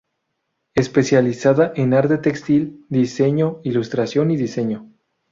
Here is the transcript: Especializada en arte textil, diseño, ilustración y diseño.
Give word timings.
Especializada 0.73 1.73
en 1.75 1.93
arte 1.93 2.17
textil, 2.17 2.83
diseño, 2.89 3.59
ilustración 3.63 4.31
y 4.31 4.35
diseño. 4.35 4.89